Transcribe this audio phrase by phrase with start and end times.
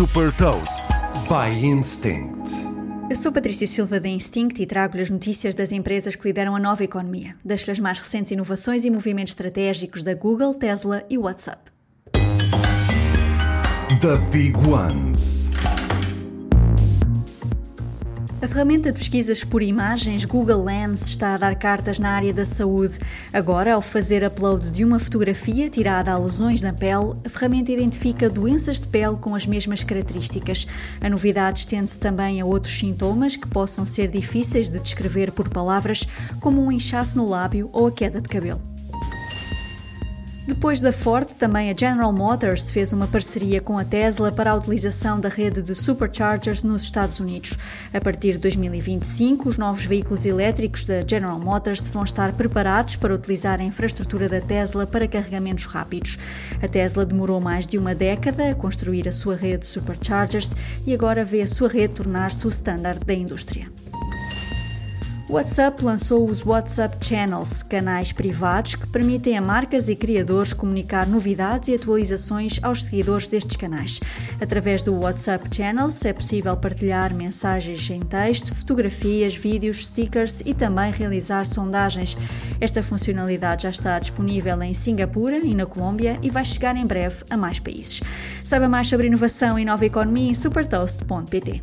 [0.00, 0.86] Super Toast
[1.28, 2.50] by Instinct.
[3.10, 6.58] Eu sou Patrícia Silva da Instinct e trago-lhe as notícias das empresas que lideram a
[6.58, 7.36] nova economia.
[7.44, 11.70] Deixo-lhe as mais recentes inovações e movimentos estratégicos da Google, Tesla e WhatsApp.
[14.00, 15.52] The Big Ones.
[18.42, 22.46] A ferramenta de pesquisas por imagens Google Lens está a dar cartas na área da
[22.46, 22.98] saúde.
[23.34, 28.30] Agora, ao fazer upload de uma fotografia tirada a lesões na pele, a ferramenta identifica
[28.30, 30.66] doenças de pele com as mesmas características.
[31.02, 36.08] A novidade estende-se também a outros sintomas que possam ser difíceis de descrever por palavras,
[36.40, 38.79] como um inchaço no lábio ou a queda de cabelo.
[40.50, 44.54] Depois da Ford, também a General Motors fez uma parceria com a Tesla para a
[44.56, 47.56] utilização da rede de superchargers nos Estados Unidos.
[47.94, 53.14] A partir de 2025, os novos veículos elétricos da General Motors vão estar preparados para
[53.14, 56.18] utilizar a infraestrutura da Tesla para carregamentos rápidos.
[56.60, 60.92] A Tesla demorou mais de uma década a construir a sua rede de superchargers e
[60.92, 63.70] agora vê a sua rede tornar-se o standard da indústria.
[65.30, 71.06] O WhatsApp lançou os WhatsApp Channels, canais privados que permitem a marcas e criadores comunicar
[71.06, 74.00] novidades e atualizações aos seguidores destes canais.
[74.40, 80.90] Através do WhatsApp Channels é possível partilhar mensagens em texto, fotografias, vídeos, stickers e também
[80.90, 82.16] realizar sondagens.
[82.60, 87.22] Esta funcionalidade já está disponível em Singapura e na Colômbia e vai chegar em breve
[87.30, 88.00] a mais países.
[88.42, 91.62] Saiba mais sobre inovação e nova economia em supertoast.pt.